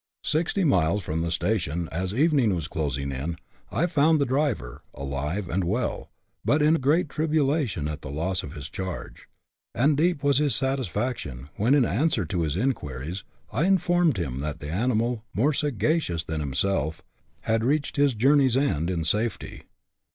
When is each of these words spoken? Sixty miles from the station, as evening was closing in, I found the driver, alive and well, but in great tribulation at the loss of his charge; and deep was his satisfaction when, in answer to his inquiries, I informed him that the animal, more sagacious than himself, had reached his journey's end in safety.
Sixty 0.25 0.63
miles 0.63 1.03
from 1.03 1.21
the 1.21 1.29
station, 1.29 1.87
as 1.91 2.11
evening 2.11 2.55
was 2.55 2.67
closing 2.67 3.11
in, 3.11 3.37
I 3.71 3.85
found 3.85 4.19
the 4.19 4.25
driver, 4.25 4.81
alive 4.95 5.47
and 5.47 5.63
well, 5.63 6.09
but 6.43 6.59
in 6.63 6.73
great 6.81 7.07
tribulation 7.07 7.87
at 7.87 8.01
the 8.01 8.09
loss 8.09 8.41
of 8.41 8.53
his 8.53 8.67
charge; 8.67 9.27
and 9.75 9.95
deep 9.95 10.23
was 10.23 10.39
his 10.39 10.55
satisfaction 10.55 11.49
when, 11.55 11.75
in 11.75 11.85
answer 11.85 12.25
to 12.25 12.41
his 12.41 12.57
inquiries, 12.57 13.23
I 13.51 13.65
informed 13.65 14.17
him 14.17 14.39
that 14.39 14.59
the 14.59 14.71
animal, 14.71 15.23
more 15.35 15.53
sagacious 15.53 16.23
than 16.23 16.39
himself, 16.39 17.03
had 17.41 17.63
reached 17.63 17.97
his 17.97 18.15
journey's 18.15 18.57
end 18.57 18.89
in 18.89 19.05
safety. 19.05 19.65